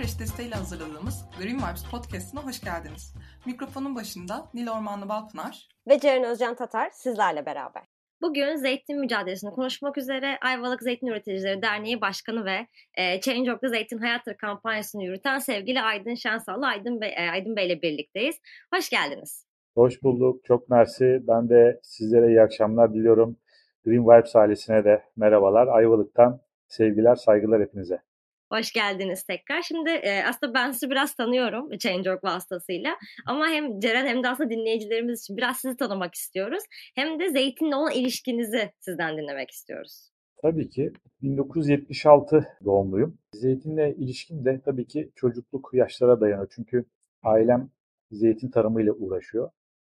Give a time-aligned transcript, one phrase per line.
[0.00, 3.14] Fresh desteğiyle hazırladığımız Green Vibes Podcast'ına hoş geldiniz.
[3.46, 7.82] Mikrofonun başında Nil Ormanlı Balpınar ve Ceren Özcan Tatar sizlerle beraber.
[8.22, 14.34] Bugün zeytin mücadelesini konuşmak üzere Ayvalık Zeytin Üreticileri Derneği Başkanı ve e, Change.org'da Zeytin Hayattır
[14.34, 18.36] kampanyasını yürüten sevgili Aydın Şensallı Aydın Bey, e, Aydın Bey ile birlikteyiz.
[18.74, 19.46] Hoş geldiniz.
[19.74, 20.44] Hoş bulduk.
[20.44, 21.20] Çok mersi.
[21.22, 23.36] Ben de sizlere iyi akşamlar diliyorum.
[23.84, 25.66] Green Vibes ailesine de merhabalar.
[25.66, 28.09] Ayvalık'tan sevgiler, saygılar hepinize.
[28.52, 29.62] Hoş geldiniz tekrar.
[29.62, 32.96] Şimdi e, aslında ben sizi biraz tanıyorum Change.org vasıtasıyla.
[33.26, 36.62] Ama hem Ceren hem de aslında dinleyicilerimiz için biraz sizi tanımak istiyoruz.
[36.94, 40.10] Hem de zeytinle olan ilişkinizi sizden dinlemek istiyoruz.
[40.42, 40.92] Tabii ki
[41.22, 43.18] 1976 doğumluyum.
[43.34, 46.48] Zeytinle ilişkim de tabii ki çocukluk yaşlara dayanıyor.
[46.54, 46.84] Çünkü
[47.22, 47.70] ailem
[48.12, 49.50] zeytin tarımıyla uğraşıyor.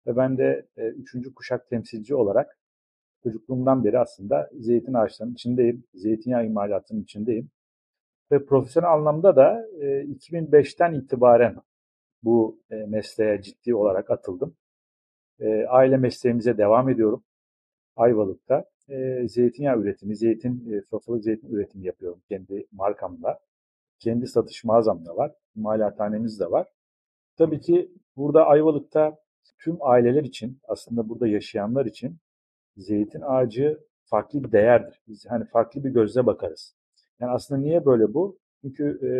[0.06, 2.59] Ve ben de e, üçüncü kuşak temsilci olarak
[3.23, 5.84] çocukluğumdan beri aslında zeytin ağaçlarının içindeyim.
[5.95, 7.51] Zeytinyağı imalatının içindeyim.
[8.32, 11.56] Ve profesyonel anlamda da e, 2005'ten itibaren
[12.23, 14.56] bu e, mesleğe ciddi olarak atıldım.
[15.40, 17.24] E, aile mesleğimize devam ediyorum.
[17.96, 23.38] Ayvalık'ta e, zeytinyağı üretimi, zeytin, e, sofralık zeytin üretimi yapıyorum kendi markamla.
[23.98, 26.68] Kendi satış mağazam da var, imalathanemiz de var.
[27.37, 29.18] Tabii ki burada Ayvalık'ta
[29.59, 32.18] tüm aileler için, aslında burada yaşayanlar için
[32.76, 35.00] zeytin ağacı farklı bir değerdir.
[35.09, 36.79] Biz hani farklı bir gözle bakarız.
[37.21, 38.38] Yani aslında niye böyle bu?
[38.63, 39.10] Çünkü e,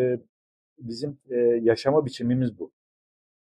[0.79, 2.73] bizim e, yaşama biçimimiz bu.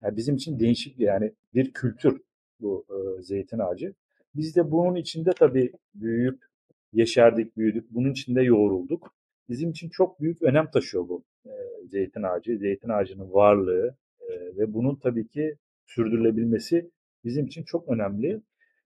[0.03, 2.21] Yani bizim için değişik yani bir kültür
[2.59, 3.93] bu e, zeytin ağacı.
[4.35, 6.39] Biz de bunun içinde tabii büyüyüp
[6.93, 7.91] yeşerdik, büyüdük.
[7.91, 9.13] Bunun içinde yoğrulduk.
[9.49, 11.51] Bizim için çok büyük önem taşıyor bu e,
[11.87, 16.91] zeytin ağacı, zeytin ağacının varlığı e, ve bunun tabii ki sürdürülebilmesi
[17.25, 18.41] bizim için çok önemli.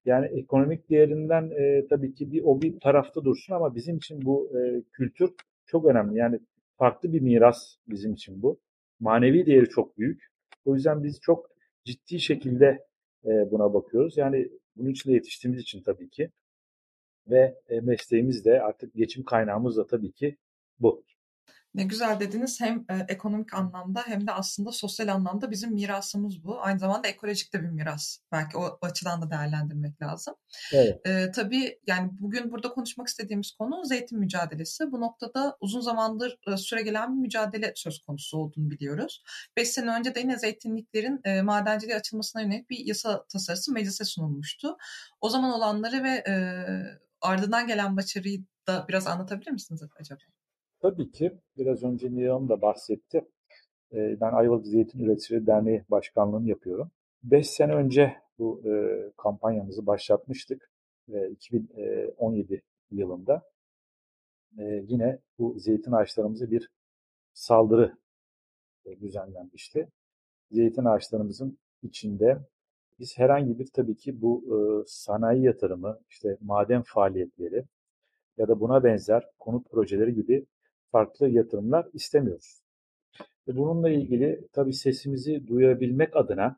[0.05, 4.51] Yani ekonomik değerinden e, tabii ki bir o bir tarafta dursun ama bizim için bu
[4.57, 5.33] e, kültür
[5.65, 6.17] çok önemli.
[6.17, 6.39] Yani
[6.77, 8.59] farklı bir miras bizim için bu.
[8.99, 10.23] Manevi değeri çok büyük.
[10.65, 11.49] O yüzden biz çok
[11.85, 12.85] ciddi şekilde
[13.25, 14.17] e, buna bakıyoruz.
[14.17, 16.29] Yani bunun içinde yetiştiğimiz için tabii ki
[17.27, 20.37] ve e, mesleğimiz de artık geçim kaynağımız da tabii ki
[20.79, 21.03] bu.
[21.75, 26.61] Ne güzel dediniz hem e, ekonomik anlamda hem de aslında sosyal anlamda bizim mirasımız bu.
[26.61, 28.17] Aynı zamanda ekolojik de bir miras.
[28.31, 30.35] Belki o açıdan da değerlendirmek lazım.
[30.73, 31.07] Evet.
[31.07, 34.91] E, tabii yani bugün burada konuşmak istediğimiz konu zeytin mücadelesi.
[34.91, 39.23] Bu noktada uzun zamandır e, süre gelen bir mücadele söz konusu olduğunu biliyoruz.
[39.57, 44.77] Beş sene önce de yine zeytinliklerin e, madenciliğe açılmasına yönelik bir yasa tasarısı meclise sunulmuştu.
[45.21, 46.33] O zaman olanları ve e,
[47.21, 50.19] ardından gelen başarıyı da biraz anlatabilir misiniz acaba?
[50.83, 53.25] Tabii ki biraz önce Nihan da bahsetti.
[53.93, 56.91] Ben Ayvalık Zeytin Üreticileri Derneği Başkanlığı'nı yapıyorum.
[57.23, 58.61] 5 sene önce bu
[59.17, 60.71] kampanyamızı başlatmıştık.
[61.29, 62.61] 2017
[62.91, 63.41] yılında
[64.61, 66.69] yine bu zeytin ağaçlarımıza bir
[67.33, 67.97] saldırı
[68.85, 69.87] düzenlenmişti.
[70.51, 72.37] Zeytin ağaçlarımızın içinde
[72.99, 74.43] biz herhangi bir tabii ki bu
[74.87, 77.63] sanayi yatırımı, işte maden faaliyetleri
[78.37, 80.45] ya da buna benzer konut projeleri gibi
[80.93, 82.61] farklı yatırımlar istemiyoruz.
[83.47, 86.57] Ve bununla ilgili tabii sesimizi duyabilmek adına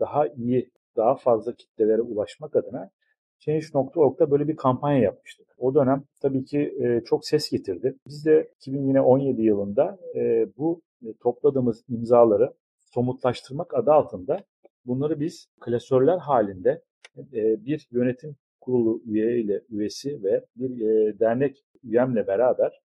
[0.00, 2.90] daha iyi, daha fazla kitlelere ulaşmak adına
[3.38, 5.46] Change.org'da böyle bir kampanya yapmıştık.
[5.58, 7.96] O dönem tabii ki e, çok ses getirdi.
[8.06, 12.52] Biz de 2017 yılında e, bu e, topladığımız imzaları
[12.94, 14.44] somutlaştırmak adı altında
[14.86, 16.82] bunları biz klasörler halinde
[17.18, 22.85] e, bir yönetim kurulu üye ile üyesi ve bir e, dernek üyemle beraber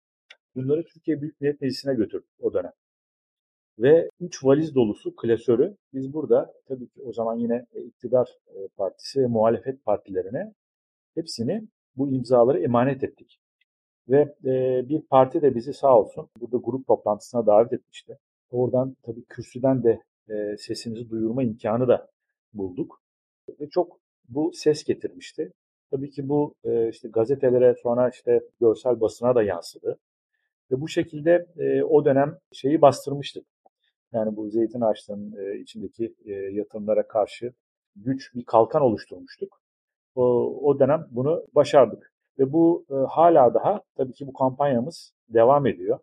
[0.54, 2.72] Bunları Türkiye Büyük Millet Meclisi'ne götürdük o dönem.
[3.78, 8.68] Ve 3 valiz dolusu klasörü biz burada tabii ki o zaman yine e, iktidar e,
[8.76, 10.52] partisi ve muhalefet partilerine
[11.14, 13.40] hepsini bu imzaları emanet ettik.
[14.08, 18.18] Ve e, bir parti de bizi sağ olsun burada grup toplantısına davet etmişti.
[18.50, 22.08] Oradan tabii kürsüden de e, sesimizi duyurma imkanı da
[22.52, 23.02] bulduk.
[23.60, 25.52] Ve çok bu ses getirmişti.
[25.90, 29.98] Tabii ki bu e, işte gazetelere sonra işte görsel basına da yansıdı.
[30.70, 33.46] Ve bu şekilde e, o dönem şeyi bastırmıştık.
[34.12, 37.52] Yani bu zeytin ağaçlarının e, içindeki e, yatırımlara karşı
[37.96, 39.60] güç bir kalkan oluşturmuştuk.
[40.14, 40.22] O,
[40.62, 42.12] o dönem bunu başardık.
[42.38, 45.98] Ve bu e, hala daha tabii ki bu kampanyamız devam ediyor.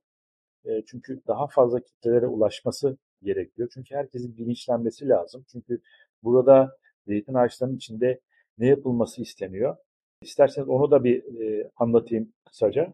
[0.66, 3.70] E, çünkü daha fazla kitlelere ulaşması gerekiyor.
[3.74, 5.46] Çünkü herkesin bilinçlenmesi lazım.
[5.52, 5.82] Çünkü
[6.24, 6.78] burada
[7.08, 8.20] zeytin ağaçlarının içinde
[8.58, 9.76] ne yapılması isteniyor?
[10.22, 12.94] İsterseniz onu da bir e, anlatayım kısaca.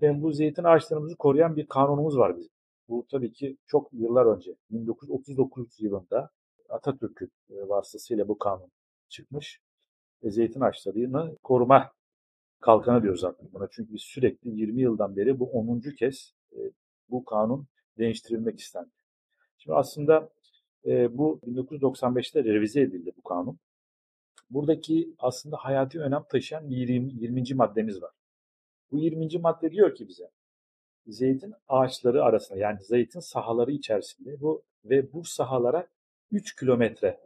[0.00, 2.52] Hem bu zeytin ağaçlarımızı koruyan bir kanunumuz var bizim.
[2.88, 6.30] Bu tabii ki çok yıllar önce 1939 yılında
[6.68, 8.70] Atatürk'ün e, vasıtasıyla bu kanun
[9.08, 9.60] çıkmış.
[10.24, 11.92] Ve zeytin ağaçlarını koruma
[12.60, 13.68] kalkanı diyoruz zaten buna.
[13.70, 15.80] Çünkü biz sürekli 20 yıldan beri bu 10.
[15.80, 16.58] kez e,
[17.10, 17.66] bu kanun
[17.98, 18.90] değiştirilmek istendi.
[19.58, 20.28] Şimdi aslında
[20.86, 23.58] e, bu 1995'te revize edildi bu kanun.
[24.50, 27.54] Buradaki aslında hayati önem taşıyan 20, 20.
[27.54, 28.10] maddemiz var.
[28.92, 29.38] Bu 20.
[29.38, 30.30] madde diyor ki bize
[31.06, 35.86] zeytin ağaçları arasında yani zeytin sahaları içerisinde bu ve bu sahalara
[36.30, 37.20] 3 kilometre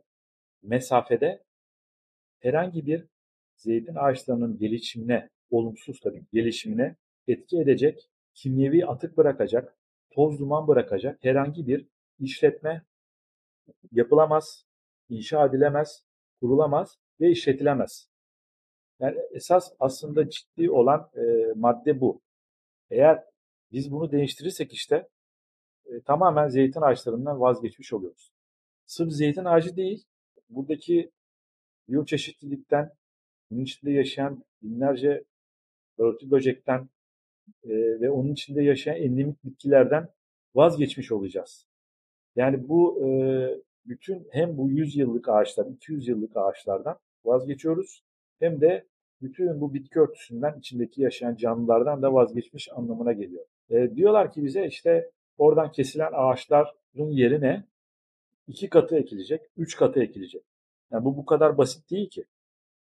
[0.63, 1.45] mesafede
[2.39, 3.05] herhangi bir
[3.57, 6.97] zeytin ağaçlarının gelişimine, olumsuz tabii gelişimine
[7.29, 9.77] etki edecek, kimyevi atık bırakacak,
[10.11, 11.87] toz duman bırakacak herhangi bir
[12.19, 12.83] işletme
[13.93, 14.65] yapılamaz,
[15.09, 16.05] inşa edilemez,
[16.41, 18.09] kurulamaz ve işletilemez.
[19.01, 22.21] Yani esas aslında ciddi olan e, madde bu.
[22.91, 23.25] Eğer
[23.73, 25.09] biz bunu değiştirirsek işte
[25.87, 28.33] e, tamamen zeytin ağaçlarından vazgeçmiş oluyoruz.
[28.87, 30.05] Sırf zeytin ağacı değil,
[30.49, 31.11] buradaki
[31.89, 32.93] biyoçeşitlilikten,
[33.51, 35.25] bunun içinde yaşayan binlerce
[35.99, 36.89] örtü böcekten
[37.65, 37.71] e,
[38.01, 40.09] ve onun içinde yaşayan endemik bitkilerden
[40.55, 41.67] vazgeçmiş olacağız.
[42.37, 43.09] Yani bu e,
[43.87, 48.06] bütün hem bu 100 yıllık ağaçlar, 200 yıllık ağaçlardan vazgeçiyoruz
[48.39, 48.87] hem de
[49.23, 53.45] bütün bu bitki örtüsünden içindeki yaşayan canlılardan da vazgeçmiş anlamına geliyor.
[53.71, 57.65] E, diyorlar ki bize işte oradan kesilen ağaçların yerine
[58.47, 60.43] iki katı ekilecek, üç katı ekilecek.
[60.91, 62.25] Yani bu bu kadar basit değil ki.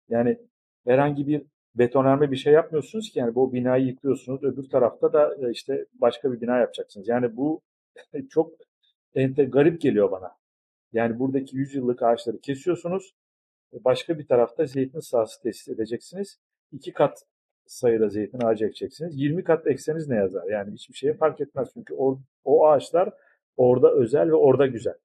[0.10, 0.38] Yani
[0.86, 1.44] herhangi bir
[1.76, 6.32] betonarme bir şey yapmıyorsunuz ki yani bu binayı yıkıyorsunuz öbür tarafta da e, işte başka
[6.32, 7.08] bir bina yapacaksınız.
[7.08, 7.62] Yani bu
[8.30, 8.52] çok
[9.16, 10.32] ente garip geliyor bana.
[10.94, 13.14] Yani buradaki 100 yıllık ağaçları kesiyorsunuz.
[13.74, 16.40] Başka bir tarafta zeytin sahası tesis edeceksiniz.
[16.72, 17.24] İki kat
[17.66, 19.20] sayıda zeytin ağacı ekeceksiniz.
[19.20, 20.44] 20 kat ekseniz ne yazar?
[20.50, 21.70] Yani hiçbir şeye fark etmez.
[21.74, 23.14] Çünkü o, o ağaçlar
[23.58, 24.96] orada özel ve orada güzel.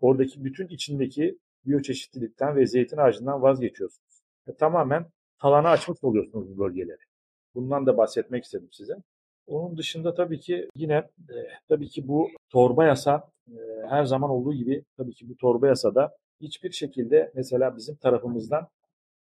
[0.00, 4.22] Oradaki bütün içindeki biyoçeşitlilikten ve zeytin ağacından vazgeçiyorsunuz.
[4.46, 5.06] E, tamamen
[5.38, 7.02] talana açmış oluyorsunuz bu bölgeleri.
[7.54, 8.94] Bundan da bahsetmek istedim size.
[9.46, 10.94] Onun dışında tabii ki yine
[11.30, 11.36] e,
[11.68, 13.56] tabii ki bu torba yasa e,
[13.88, 18.68] her zaman olduğu gibi tabii ki bu torba yasada hiçbir şekilde mesela bizim tarafımızdan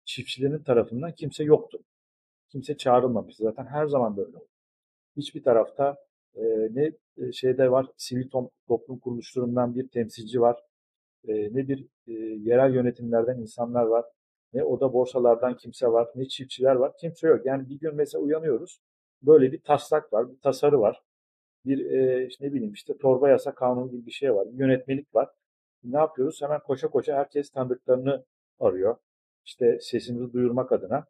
[0.05, 1.79] çiftçilerin tarafından kimse yoktu.
[2.49, 3.37] Kimse çağrılmamış.
[3.37, 4.49] Zaten her zaman böyle oldu.
[5.17, 5.97] Hiçbir tarafta
[6.35, 6.93] e, ne
[7.33, 8.29] şeyde var sivil
[8.69, 10.61] toplum kuruluşlarından bir temsilci var.
[11.29, 12.13] E, ne bir e,
[12.49, 14.05] yerel yönetimlerden insanlar var.
[14.53, 16.09] Ne oda borsalardan kimse var.
[16.15, 16.93] Ne çiftçiler var.
[17.01, 17.47] Kimse yok.
[17.47, 18.81] Yani bir gün mesela uyanıyoruz.
[19.23, 20.31] Böyle bir taslak var.
[20.33, 21.03] Bir tasarı var.
[21.67, 24.53] Bir e, işte ne bileyim işte torba yasa kanunu gibi bir şey var.
[24.53, 25.29] Bir yönetmelik var.
[25.85, 26.43] Ne yapıyoruz?
[26.43, 28.25] Hemen koşa koşa herkes tanıdıklarını
[28.61, 28.97] arıyor.
[29.45, 31.07] İşte sesimizi duyurmak adına.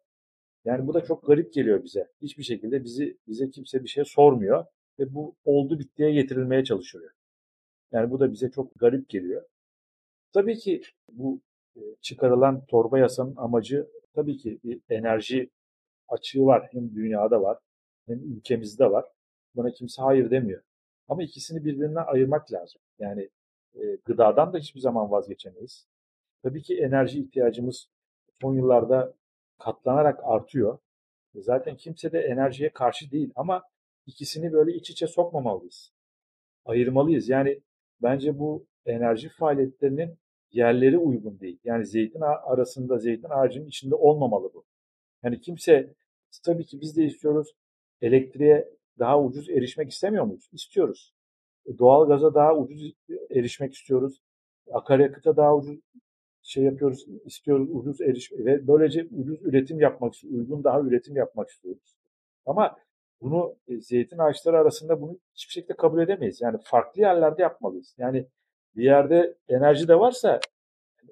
[0.65, 2.07] Yani bu da çok garip geliyor bize.
[2.21, 4.65] Hiçbir şekilde bizi bize kimse bir şey sormuyor
[4.99, 7.11] ve bu oldu bittiye getirilmeye çalışıyor.
[7.91, 9.43] Yani bu da bize çok garip geliyor.
[10.33, 10.81] Tabii ki
[11.11, 11.41] bu
[11.75, 15.49] e, çıkarılan torba yasanın amacı tabii ki bir enerji
[16.09, 16.69] açığı var.
[16.71, 17.57] Hem dünyada var
[18.07, 19.05] hem ülkemizde var.
[19.55, 20.61] Buna kimse hayır demiyor.
[21.07, 22.81] Ama ikisini birbirinden ayırmak lazım.
[22.99, 23.29] Yani
[23.75, 25.87] e, gıdadan da hiçbir zaman vazgeçemeyiz.
[26.43, 27.87] Tabii ki enerji ihtiyacımız
[28.41, 29.13] son yıllarda
[29.59, 30.77] katlanarak artıyor.
[31.35, 33.63] Zaten kimse de enerjiye karşı değil ama
[34.05, 35.93] ikisini böyle iç içe sokmamalıyız.
[36.65, 37.29] Ayırmalıyız.
[37.29, 37.61] Yani
[38.01, 40.17] bence bu enerji faaliyetlerinin
[40.51, 41.59] yerleri uygun değil.
[41.63, 44.65] Yani zeytin arasında zeytin ağacının içinde olmamalı bu.
[45.23, 45.93] Yani kimse
[46.45, 47.55] tabii ki biz de istiyoruz
[48.01, 50.49] elektriğe daha ucuz erişmek istemiyor muyuz?
[50.53, 51.13] İstiyoruz.
[51.77, 52.93] Doğal gaza daha ucuz
[53.29, 54.21] erişmek istiyoruz.
[54.71, 55.79] Akaryakıta daha ucuz
[56.41, 61.95] şey yapıyoruz, istiyoruz ucuz eriş ve böylece ucuz üretim yapmak, uygun daha üretim yapmak istiyoruz.
[62.45, 62.77] Ama
[63.21, 66.41] bunu e, zeytin ağaçları arasında bunu hiçbir şekilde kabul edemeyiz.
[66.41, 67.95] Yani farklı yerlerde yapmalıyız.
[67.97, 68.27] Yani
[68.75, 70.39] bir yerde enerji de varsa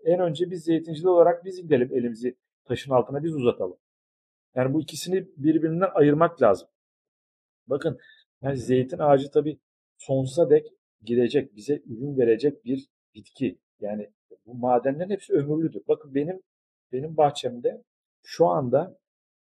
[0.04, 3.78] en önce biz zeytinciler olarak biz gidelim elimizi taşın altına biz uzatalım.
[4.56, 6.68] Yani bu ikisini birbirinden ayırmak lazım.
[7.68, 8.00] Bakın
[8.42, 9.60] yani zeytin ağacı tabii
[10.00, 10.68] sonsuza dek
[11.02, 13.60] gidecek, bize ürün verecek bir bitki.
[13.80, 14.10] Yani
[14.46, 15.82] bu madenlerin hepsi ömürlüdür.
[15.88, 16.42] Bakın benim
[16.92, 17.84] benim bahçemde
[18.24, 19.00] şu anda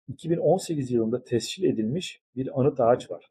[0.09, 3.31] 2018 yılında tescil edilmiş bir anıt ağaç var.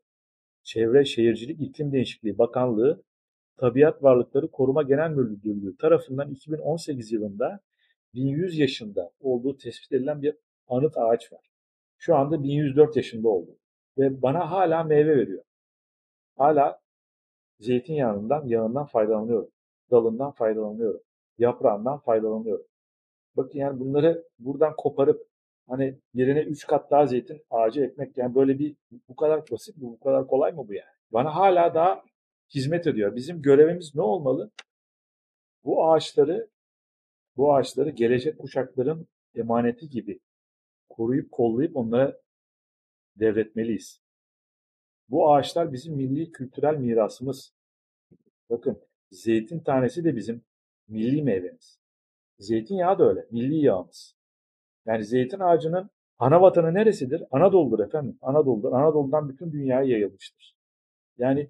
[0.63, 3.04] Çevre Şehircilik İklim Değişikliği Bakanlığı
[3.58, 7.60] Tabiat Varlıkları Koruma Genel Müdürlüğü tarafından 2018 yılında
[8.13, 10.36] 1100 yaşında olduğu tespit edilen bir
[10.68, 11.50] anıt ağaç var.
[11.98, 13.58] Şu anda 1104 yaşında oldu.
[13.98, 15.44] Ve bana hala meyve veriyor.
[16.38, 16.80] Hala
[17.60, 19.50] zeytinyağından, yağından faydalanıyorum.
[19.92, 21.01] Dalından faydalanıyorum.
[21.38, 22.66] Yaprağından faydalanıyorum.
[23.38, 25.28] Bakın yani bunları buradan koparıp
[25.68, 28.75] hani yerine 3 kat daha zeytin ağacı ekmek yani böyle bir
[29.10, 30.89] bu kadar basit mi, bu kadar kolay mı bu yani?
[31.12, 32.04] Bana hala daha
[32.56, 33.16] hizmet ediyor.
[33.16, 34.51] Bizim görevimiz ne olmalı?
[35.63, 36.50] Bu ağaçları
[37.38, 40.20] bu ağaçları gelecek kuşakların emaneti gibi
[40.89, 42.20] koruyup kollayıp onlara
[43.16, 44.01] devretmeliyiz.
[45.10, 47.54] Bu ağaçlar bizim milli kültürel mirasımız.
[48.50, 50.42] Bakın zeytin tanesi de bizim
[50.88, 51.80] milli meyvemiz.
[52.39, 54.16] Zeytinyağı da öyle, milli yağımız.
[54.86, 55.89] Yani zeytin ağacının
[56.20, 57.24] ana vatanı neresidir?
[57.32, 58.18] Anadolu'dur efendim.
[58.22, 58.72] Anadolu'dur.
[58.72, 60.56] Anadolu'dan bütün dünyaya yayılmıştır.
[61.18, 61.50] Yani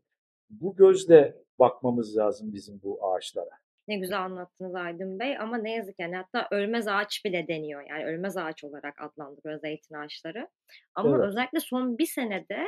[0.50, 3.60] bu gözle bakmamız lazım bizim bu ağaçlara.
[3.88, 7.82] Ne güzel anlattınız Aydın Bey ama ne yazık yani hatta ölmez ağaç bile deniyor.
[7.90, 10.48] Yani ölmez ağaç olarak adlandırıyor zeytin ağaçları.
[10.96, 11.28] Ama evet.
[11.28, 12.66] özellikle son bir senede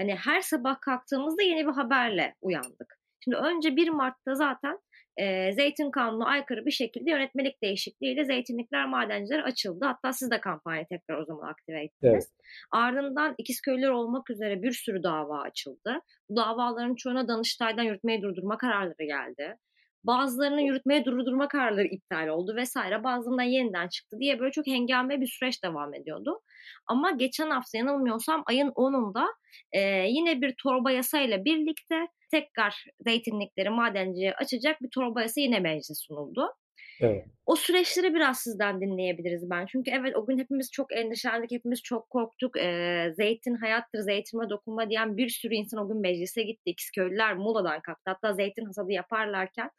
[0.00, 3.00] hani her sabah kalktığımızda yeni bir haberle uyandık.
[3.24, 4.78] Şimdi önce 1 Mart'ta zaten
[5.16, 9.84] e, zeytin kanunu aykırı bir şekilde yönetmelik değişikliğiyle zeytinlikler madenciler açıldı.
[9.84, 12.12] Hatta siz de kampanya tekrar o zaman aktive ettiniz.
[12.12, 12.28] Evet.
[12.72, 16.00] Ardından İkizköy'ler olmak üzere bir sürü dava açıldı.
[16.28, 19.56] Bu davaların çoğuna Danıştay'dan yürütmeyi durdurma kararları geldi.
[20.04, 23.04] Bazılarının yürütmeye durdurma kararları iptal oldu vesaire.
[23.04, 26.40] Bazılarından yeniden çıktı diye böyle çok hengame bir süreç devam ediyordu.
[26.86, 29.26] Ama geçen hafta yanılmıyorsam ayın 10'unda
[29.72, 35.94] e, yine bir torba yasayla birlikte tekrar zeytinlikleri madenciye açacak bir torba yasa yine meclise
[35.94, 36.54] sunuldu.
[37.00, 37.24] Evet.
[37.46, 39.66] O süreçleri biraz sizden dinleyebiliriz ben.
[39.66, 42.56] Çünkü evet o gün hepimiz çok endişelendik, hepimiz çok korktuk.
[42.58, 46.62] Ee, zeytin hayattır, zeytinime dokunma diyen bir sürü insan o gün meclise gitti.
[46.70, 48.02] İkizköylüler Muğla'dan kalktı.
[48.10, 49.70] Hatta zeytin hasadı yaparlarken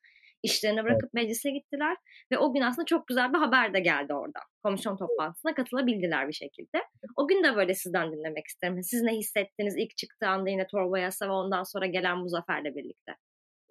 [0.43, 1.13] işlerini bırakıp evet.
[1.13, 1.97] meclise gittiler
[2.31, 4.39] ve o gün aslında çok güzel bir haber de geldi orada.
[4.63, 6.77] Komisyon toplantısına katılabildiler bir şekilde.
[7.17, 8.83] O gün de böyle sizden dinlemek isterim.
[8.83, 12.75] Siz ne hissettiniz ilk çıktığı anda yine torba yasa ve ondan sonra gelen bu zaferle
[12.75, 13.11] birlikte?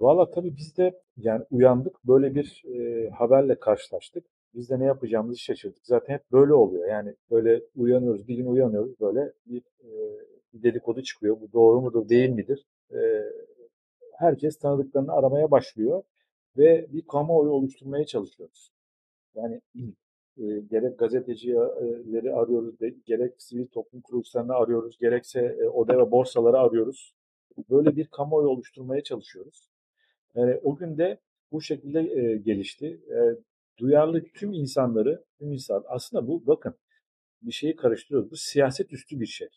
[0.01, 4.27] Valla tabii biz de yani uyandık böyle bir e, haberle karşılaştık.
[4.55, 5.87] Biz de ne yapacağımızı şaşırdık.
[5.87, 6.89] Zaten hep böyle oluyor.
[6.89, 9.91] Yani böyle uyanıyoruz, bir gün uyanıyoruz böyle bir, e,
[10.53, 11.41] bir dedikodu çıkıyor.
[11.41, 12.67] Bu doğru mudur, değil midir?
[12.93, 12.99] E,
[14.19, 16.03] herkes tanıdıklarını aramaya başlıyor
[16.57, 18.73] ve bir kamuoyu oluşturmaya çalışıyoruz.
[19.35, 19.61] Yani
[20.37, 26.59] e, gerek gazetecileri arıyoruz, de, gerek sivil toplum kuruluşlarını arıyoruz, gerekse e, oda ve borsaları
[26.59, 27.15] arıyoruz.
[27.71, 29.69] Böyle bir kamuoyu oluşturmaya çalışıyoruz.
[30.35, 31.19] Yani o gün de
[31.53, 32.87] bu şekilde e, gelişti.
[32.87, 33.19] E,
[33.79, 36.75] duyarlı tüm insanları, tüm insan aslında bu bakın
[37.43, 38.31] bir şeyi karıştırıyoruz.
[38.31, 39.49] Bu siyaset üstü bir şey.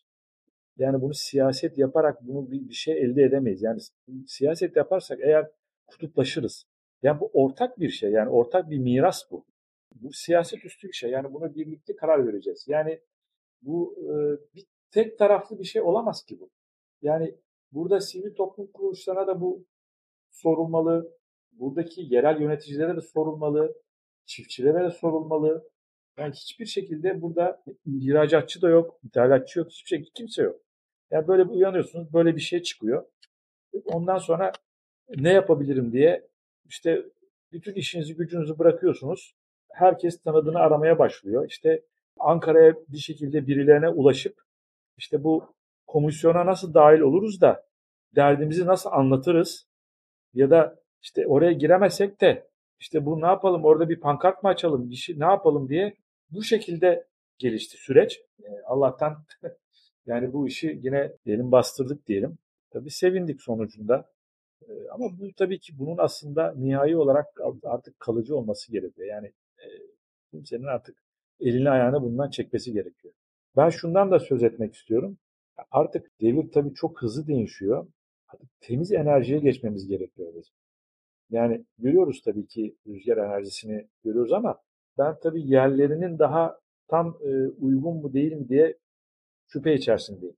[0.78, 3.62] Yani bunu siyaset yaparak bunu bir, bir şey elde edemeyiz.
[3.62, 3.80] Yani
[4.28, 5.52] siyaset yaparsak eğer
[5.88, 6.66] kutuplaşırız.
[7.04, 8.12] Yani bu ortak bir şey.
[8.12, 9.46] Yani ortak bir miras bu.
[9.96, 11.10] Bu siyaset üstü bir şey.
[11.10, 12.66] Yani buna birlikte karar vereceğiz.
[12.68, 13.00] Yani
[13.62, 14.14] bu e,
[14.56, 16.50] bir tek taraflı bir şey olamaz ki bu.
[17.02, 17.36] Yani
[17.72, 19.66] burada sivil toplum kuruluşlarına da bu
[20.32, 21.18] sorulmalı.
[21.52, 23.76] Buradaki yerel yöneticilere de sorulmalı.
[24.26, 25.70] Çiftçilere de sorulmalı.
[26.18, 30.62] Yani hiçbir şekilde burada ihracatçı da yok, ithalatçı yok, hiçbir şekilde kimse yok.
[31.12, 33.06] Yani böyle uyanıyorsunuz, böyle bir şey çıkıyor.
[33.86, 34.52] Ondan sonra
[35.18, 36.28] ne yapabilirim diye
[36.66, 37.06] işte
[37.52, 39.36] bütün işinizi gücünüzü bırakıyorsunuz.
[39.72, 41.46] Herkes tanıdığını aramaya başlıyor.
[41.50, 41.84] İşte
[42.20, 44.42] Ankara'ya bir şekilde birilerine ulaşıp
[44.98, 45.56] işte bu
[45.88, 47.66] komisyona nasıl dahil oluruz da
[48.16, 49.68] derdimizi nasıl anlatırız
[50.34, 52.48] ya da işte oraya giremesek de
[52.80, 55.98] işte bu ne yapalım orada bir pankart mı açalım bir şey ne yapalım diye
[56.32, 58.22] bu şekilde gelişti süreç.
[58.66, 59.26] Allah'tan
[60.06, 62.38] yani bu işi yine diyelim bastırdık diyelim.
[62.72, 64.10] Tabii sevindik sonucunda.
[64.92, 67.28] Ama bu tabii ki bunun aslında nihai olarak
[67.64, 69.08] artık kalıcı olması gerekiyor.
[69.08, 69.28] Yani
[69.58, 69.66] e,
[70.32, 71.04] kimsenin artık
[71.40, 73.14] elini ayağını bundan çekmesi gerekiyor.
[73.58, 75.18] Ben şundan da söz etmek istiyorum.
[75.72, 77.88] Artık devir tabii çok hızlı değişiyor.
[78.28, 80.34] Artık temiz enerjiye geçmemiz gerekiyor.
[81.30, 84.62] Yani görüyoruz tabii ki rüzgar enerjisini görüyoruz ama
[84.98, 88.78] ben tabii yerlerinin daha tam e, uygun mu değil mi diye
[89.48, 90.36] şüphe içerisindeyim.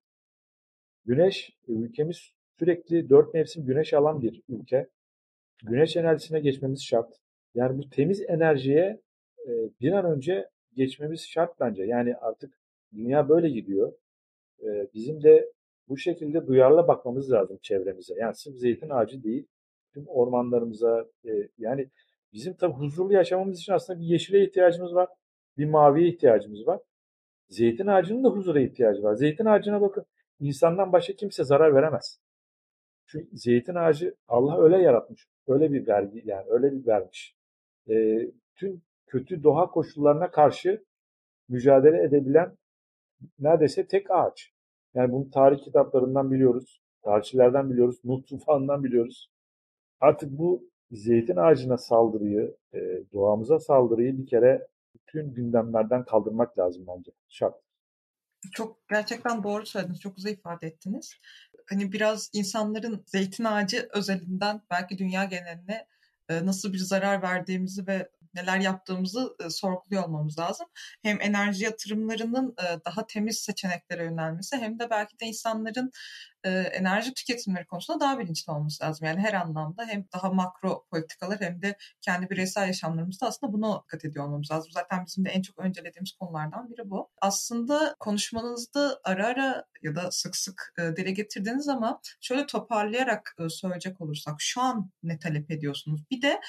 [1.06, 4.88] Güneş ülkemiz sürekli dört mevsim güneş alan bir ülke.
[5.64, 7.14] Güneş enerjisine geçmemiz şart.
[7.56, 9.02] Yani bu temiz enerjiye
[9.48, 11.84] e, bir an önce geçmemiz şart bence.
[11.84, 12.54] Yani artık
[12.94, 13.94] dünya böyle gidiyor.
[14.64, 15.52] E, bizim de
[15.90, 18.14] bu şekilde duyarlı bakmamız lazım çevremize.
[18.20, 19.48] Yani sırf zeytin ağacı değil,
[19.94, 21.90] tüm ormanlarımıza e, yani
[22.34, 25.10] bizim tabii huzurlu yaşamamız için aslında bir yeşile ihtiyacımız var.
[25.58, 26.80] Bir maviye ihtiyacımız var.
[27.50, 29.16] Zeytin ağacının da huzura ihtiyacı var.
[29.16, 30.06] Zeytin ağacına bakın.
[30.40, 32.20] İnsandan başka kimse zarar veremez.
[33.08, 35.28] Çünkü zeytin ağacı Allah öyle yaratmış.
[35.48, 37.36] Öyle bir vergi yani öyle bir vermiş.
[37.90, 38.20] E,
[38.56, 40.86] tüm kötü doğa koşullarına karşı
[41.50, 42.58] mücadele edebilen
[43.40, 44.52] neredeyse tek ağaç.
[44.94, 46.82] Yani bunu tarih kitaplarından biliyoruz.
[47.04, 48.00] Tarihçilerden biliyoruz.
[48.04, 49.32] Nuh tufanından biliyoruz.
[50.00, 52.80] Artık bu zeytin ağacına saldırıyı, e,
[53.14, 57.12] doğamıza saldırıyı bir kere bütün gündemlerden kaldırmak lazım bence.
[57.30, 57.56] Şart.
[58.52, 60.00] Çok gerçekten doğru söylediniz.
[60.00, 61.14] Çok güzel ifade ettiniz
[61.70, 65.88] hani biraz insanların zeytin ağacı özelinden belki dünya geneline
[66.30, 70.68] e, nasıl bir zarar verdiğimizi ve neler yaptığımızı e, sorguluyor olmamız lazım.
[71.02, 75.92] Hem enerji yatırımlarının e, daha temiz seçeneklere yönelmesi hem de belki de insanların
[76.46, 79.08] e, enerji tüketimleri konusunda daha bilinçli olması lazım.
[79.08, 84.06] Yani her anlamda hem daha makro politikalar hem de kendi bireysel yaşamlarımızda aslında buna dikkat
[84.06, 84.72] ediyor olmamız lazım.
[84.74, 87.10] Zaten bizim de en çok öncelediğimiz konulardan biri bu.
[87.22, 93.50] Aslında konuşmanızda ara ara ya da sık sık e, dile getirdiğiniz ama şöyle toparlayarak e,
[93.50, 96.02] söyleyecek olursak şu an ne talep ediyorsunuz?
[96.12, 96.42] Bir de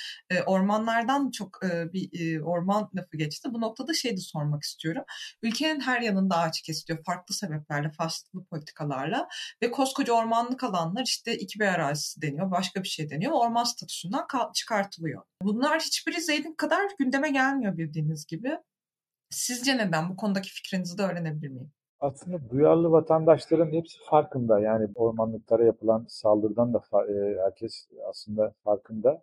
[0.46, 3.48] ormanlardan çok bir orman lafı geçti.
[3.52, 5.02] Bu noktada şey de sormak istiyorum.
[5.42, 9.28] Ülkenin her yanında ağaç kesiliyor farklı sebeplerle, farklı politikalarla
[9.62, 14.24] ve koskoca ormanlık alanlar işte iki bir arazisi deniyor, başka bir şey deniyor orman statüsünden
[14.54, 15.22] çıkartılıyor.
[15.42, 18.58] Bunlar hiçbiri Zeydin kadar gündeme gelmiyor bildiğiniz gibi.
[19.30, 20.08] Sizce neden?
[20.08, 21.72] Bu konudaki fikrinizi de öğrenebilir miyim?
[22.00, 24.60] Aslında duyarlı vatandaşların hepsi farkında.
[24.60, 29.22] Yani ormanlıklara yapılan saldırıdan da e, herkes aslında farkında.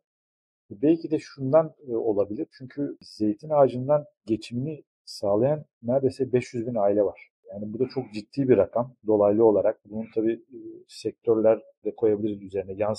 [0.72, 2.48] Belki de şundan e, olabilir.
[2.52, 7.33] Çünkü zeytin ağacından geçimini sağlayan neredeyse 500 bin aile var.
[7.52, 9.80] Yani bu da çok ciddi bir rakam dolaylı olarak.
[9.86, 10.42] Bunun tabii
[10.88, 12.94] sektörler de koyabiliriz üzerine, yan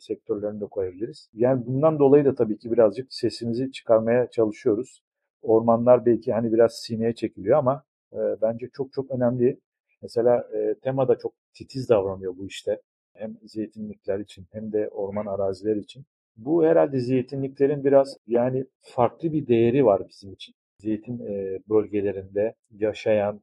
[0.00, 1.28] sektörlerini de koyabiliriz.
[1.34, 5.02] Yani bundan dolayı da tabii ki birazcık sesimizi çıkarmaya çalışıyoruz.
[5.42, 9.60] Ormanlar belki hani biraz sineye çekiliyor ama e, bence çok çok önemli.
[10.02, 12.80] Mesela e, tema da çok titiz davranıyor bu işte.
[13.14, 16.04] Hem zeytinlikler için hem de orman araziler için.
[16.36, 20.54] Bu herhalde zeytinliklerin biraz yani farklı bir değeri var bizim için.
[20.78, 23.40] Zeytin e, bölgelerinde yaşayan,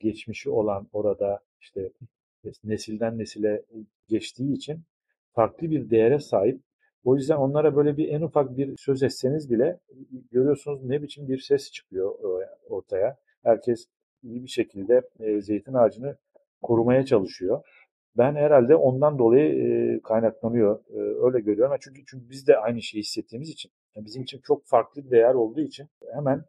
[0.00, 1.90] geçmişi olan orada işte
[2.64, 3.62] nesilden nesile
[4.08, 4.80] geçtiği için
[5.32, 6.60] farklı bir değere sahip.
[7.04, 9.78] O yüzden onlara böyle bir en ufak bir söz etseniz bile
[10.30, 12.14] görüyorsunuz ne biçim bir ses çıkıyor
[12.68, 13.16] ortaya.
[13.42, 13.86] Herkes
[14.22, 16.16] iyi bir şekilde e, zeytin ağacını
[16.62, 17.62] korumaya çalışıyor.
[18.16, 20.80] Ben herhalde ondan dolayı e, kaynaklanıyor.
[20.90, 21.76] E, öyle görüyorum.
[21.80, 25.60] Çünkü çünkü biz de aynı şeyi hissettiğimiz için, bizim için çok farklı bir değer olduğu
[25.60, 26.44] için hemen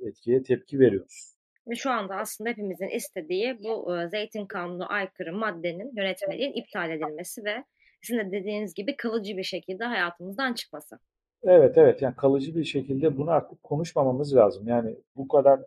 [0.00, 1.33] etkiye tepki veriyoruz.
[1.68, 7.44] Ve şu anda aslında hepimizin istediği bu e, zeytin kanunu aykırı maddenin yönetmeliğin iptal edilmesi
[7.44, 7.64] ve
[8.02, 10.98] sizin de dediğiniz gibi kalıcı bir şekilde hayatımızdan çıkması.
[11.42, 14.68] Evet evet yani kalıcı bir şekilde bunu artık konuşmamamız lazım.
[14.68, 15.60] Yani bu kadar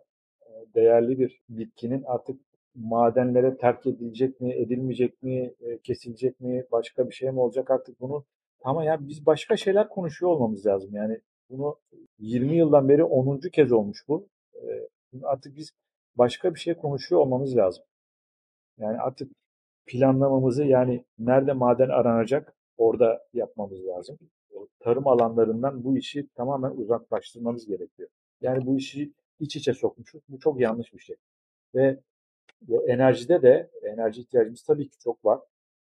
[0.74, 2.40] değerli bir bitkinin artık
[2.74, 8.00] madenlere terk edilecek mi, edilmeyecek mi, e, kesilecek mi, başka bir şey mi olacak artık
[8.00, 8.24] bunu
[8.62, 10.90] ama ya biz başka şeyler konuşuyor olmamız lazım.
[10.94, 11.76] Yani bunu
[12.18, 13.40] 20 yıldan beri 10.
[13.52, 14.28] kez olmuş bu.
[14.54, 14.88] E,
[15.22, 15.72] artık biz
[16.18, 17.84] başka bir şey konuşuyor olmamız lazım.
[18.78, 19.32] Yani artık
[19.86, 24.18] planlamamızı yani nerede maden aranacak orada yapmamız lazım.
[24.80, 28.08] Tarım alanlarından bu işi tamamen uzaklaştırmamız gerekiyor.
[28.40, 30.22] Yani bu işi iç içe sokmuşuz.
[30.28, 31.16] Bu çok yanlış bir şey.
[31.74, 32.00] Ve
[32.86, 35.40] enerjide de enerji ihtiyacımız tabii ki çok var.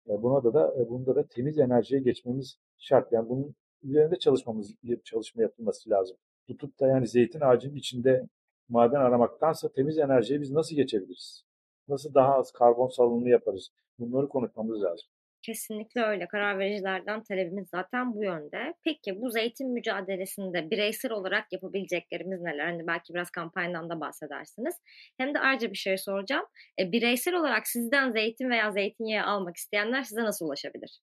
[0.06, 3.12] Buna da da bunda da temiz enerjiye geçmemiz şart.
[3.12, 6.16] Yani bunun üzerinde çalışmamız çalışma yapılması lazım.
[6.46, 8.26] Tutup da yani zeytin ağacının içinde
[8.68, 11.44] maden aramaktansa temiz enerjiye biz nasıl geçebiliriz?
[11.88, 13.70] Nasıl daha az karbon salınımı yaparız?
[13.98, 15.08] Bunları konuşmamız lazım.
[15.42, 16.28] Kesinlikle öyle.
[16.28, 18.74] Karar vericilerden talebimiz zaten bu yönde.
[18.84, 22.64] Peki bu zeytin mücadelesinde bireysel olarak yapabileceklerimiz neler?
[22.64, 24.74] Hani belki biraz kampanyadan da bahsedersiniz.
[25.16, 26.44] Hem de ayrıca bir şey soracağım.
[26.80, 31.00] E, bireysel olarak sizden zeytin veya zeytinyağı almak isteyenler size nasıl ulaşabilir?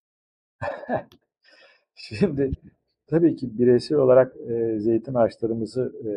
[1.96, 2.52] Şimdi
[3.08, 6.10] tabii ki bireysel olarak e, zeytin ağaçlarımızı e,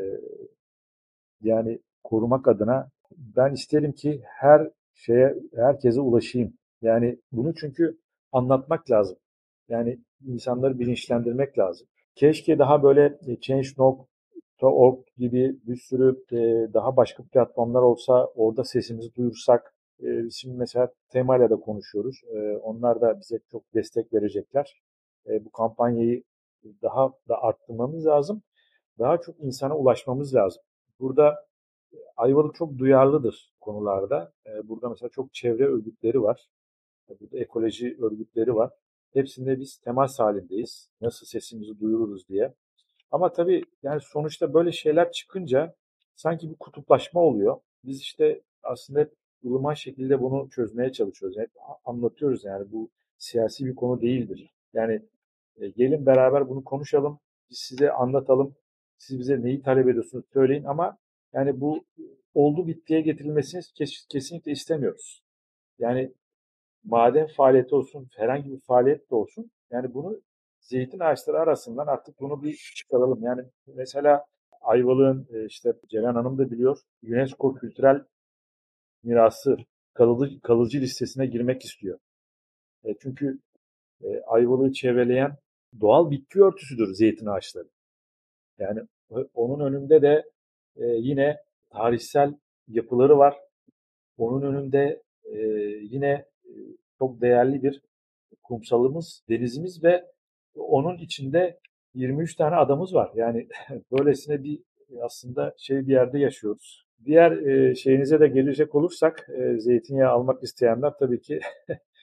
[1.44, 6.54] yani korumak adına ben isterim ki her şeye herkese ulaşayım.
[6.82, 7.98] Yani bunu çünkü
[8.32, 9.16] anlatmak lazım.
[9.68, 11.86] Yani insanları bilinçlendirmek lazım.
[12.14, 19.14] Keşke daha böyle e, Change.org gibi bir sürü e, daha başka platformlar olsa orada sesimizi
[19.14, 19.74] duyursak.
[20.02, 22.20] E, şimdi mesela Tema'yla da konuşuyoruz.
[22.62, 24.82] Onlar da bize çok destek verecekler.
[25.26, 26.22] Bu kampanyayı
[26.82, 28.42] daha da arttırmamız lazım.
[28.98, 30.62] Daha çok insana ulaşmamız lazım.
[31.00, 31.46] Burada
[32.16, 34.32] Ayvalık çok duyarlıdır konularda.
[34.64, 36.48] Burada mesela çok çevre örgütleri var.
[37.20, 38.70] Burada ekoloji örgütleri var.
[39.12, 40.90] Hepsinde biz temas halindeyiz.
[41.00, 42.54] Nasıl sesimizi duyururuz diye.
[43.10, 45.74] Ama tabii yani sonuçta böyle şeyler çıkınca
[46.14, 47.56] sanki bir kutuplaşma oluyor.
[47.84, 49.12] Biz işte aslında hep
[49.44, 51.38] ılıman şekilde bunu çözmeye çalışıyoruz.
[51.38, 51.50] Hep
[51.84, 54.54] anlatıyoruz yani bu siyasi bir konu değildir.
[54.72, 55.02] Yani
[55.56, 57.18] e, gelin beraber bunu konuşalım.
[57.50, 58.54] Biz size anlatalım.
[59.06, 60.98] Siz bize neyi talep ediyorsunuz söyleyin ama
[61.32, 61.84] yani bu
[62.34, 65.22] oldu bittiye getirilmesini kes, kesinlikle istemiyoruz.
[65.78, 66.12] Yani
[66.84, 69.50] maden faaliyeti olsun, herhangi bir faaliyet de olsun.
[69.70, 70.20] Yani bunu
[70.60, 73.22] zeytin ağaçları arasından artık bunu bir çıkaralım.
[73.22, 74.24] Yani mesela
[74.60, 78.04] Ayvalık'ın e, işte Ceren Hanım da biliyor UNESCO kültürel
[79.02, 79.56] mirası
[79.94, 81.98] kalıcı, kalıcı listesine girmek istiyor.
[82.84, 83.38] E, çünkü
[84.02, 85.36] e, Ayvalık'ı çevreleyen
[85.80, 87.68] doğal bitki örtüsüdür zeytin ağaçları.
[88.58, 88.80] Yani
[89.34, 90.24] onun önünde de
[90.76, 91.36] e, yine
[91.70, 92.34] tarihsel
[92.68, 93.36] yapıları var.
[94.18, 95.38] Onun önünde e,
[95.80, 96.24] yine
[96.98, 97.82] çok değerli bir
[98.42, 100.04] kumsalımız, denizimiz ve
[100.54, 101.58] onun içinde
[101.94, 103.10] 23 tane adamız var.
[103.14, 103.48] Yani
[103.92, 104.62] böylesine bir
[105.02, 106.84] aslında şey bir yerde yaşıyoruz.
[107.04, 111.40] Diğer e, şeyinize de gelecek olursak e, zeytinyağı almak isteyenler tabii ki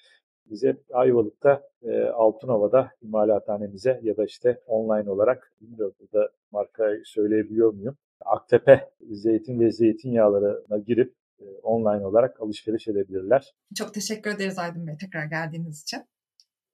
[0.52, 7.98] bize Ayvalık'ta e, Altınova'da imalathanemize ya da işte online olarak bilmiyorum burada markayı söyleyebiliyor muyum?
[8.26, 13.56] Aktepe zeytin ve zeytinyağlarına girip e, online olarak alışveriş edebilirler.
[13.76, 16.00] Çok teşekkür ederiz Aydın Bey tekrar geldiğiniz için.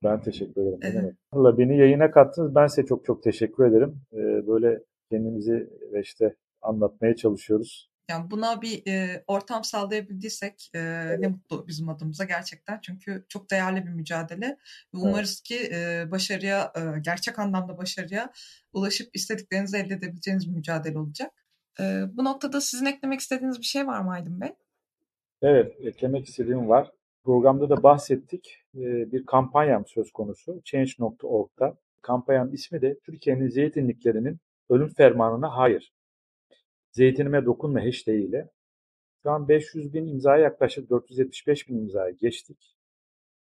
[0.03, 0.79] Ben teşekkür ederim.
[0.81, 1.15] Evet.
[1.33, 2.55] Valla beni yayına kattınız.
[2.55, 4.01] Ben size çok çok teşekkür ederim.
[4.13, 7.86] Ee, böyle kendimizi ve işte anlatmaya çalışıyoruz.
[8.09, 11.19] Yani buna bir e, ortam sağlayabildiysek e, evet.
[11.19, 12.79] ne mutlu bizim adımıza gerçekten.
[12.81, 14.57] Çünkü çok değerli bir mücadele.
[14.93, 15.43] Umarız evet.
[15.43, 18.31] ki e, başarıya, e, gerçek anlamda başarıya
[18.73, 21.31] ulaşıp istediklerinizi elde edebileceğiniz bir mücadele olacak.
[21.79, 24.53] E, bu noktada sizin eklemek istediğiniz bir şey var mı Aydın Bey?
[25.41, 26.91] Evet, eklemek istediğim var.
[27.23, 28.63] Programda da bahsettik.
[28.75, 30.61] E, bir kampanyam söz konusu.
[30.65, 31.77] Change.org'da.
[32.01, 34.39] Kampanyanın ismi de Türkiye'nin zeytinliklerinin
[34.69, 35.93] ölüm fermanına hayır.
[36.91, 38.49] Zeytinime dokunma hashtag ile.
[39.23, 42.77] Şu an 500 bin imzaya yaklaşık 475 bin imzaya geçtik.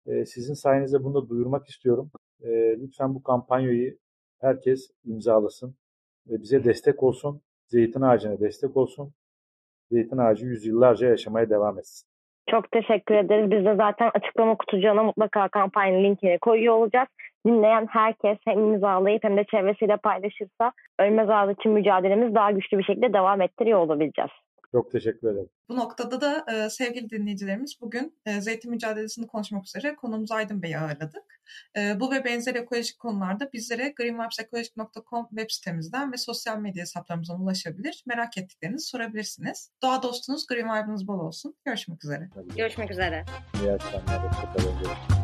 [0.08, 2.12] Ee, sizin sayenizde bunu da duyurmak istiyorum.
[2.42, 3.98] Ee, lütfen bu kampanyayı
[4.42, 5.76] herkes imzalasın
[6.28, 7.42] ve bize destek olsun.
[7.68, 9.14] Zeytin ağacına destek olsun.
[9.92, 12.08] Zeytin ağacı yüzyıllarca yaşamaya devam etsin.
[12.50, 13.52] Çok teşekkür ederiz.
[13.52, 17.08] Biz de zaten açıklama kutucuğuna mutlaka kampanyanın linkini koyuyor olacağız.
[17.46, 22.84] Dinleyen herkes hem imzalayıp hem de çevresiyle paylaşırsa Ölmez Ağız için mücadelemiz daha güçlü bir
[22.84, 24.32] şekilde devam ettiriyor olabileceğiz.
[24.74, 25.50] Çok teşekkür ederim.
[25.70, 30.78] Bu noktada da e, sevgili dinleyicilerimiz bugün e, zeytin mücadelesini konuşmak üzere konumuz Aydın Bey'i
[30.78, 31.42] ağırladık.
[31.78, 38.04] E, bu ve benzer ekolojik konularda bizlere greenvibesekolojik.com web sitemizden ve sosyal medya hesaplarımızdan ulaşabilir.
[38.08, 39.72] Merak ettiklerinizi sorabilirsiniz.
[39.82, 41.56] Doğa dostunuz Green Vibe'ınız bol olsun.
[41.66, 42.30] Görüşmek üzere.
[42.58, 43.26] Görüşmek üzere.
[43.64, 44.28] İyi akşamlar.
[44.28, 45.23] Hoşçakalın.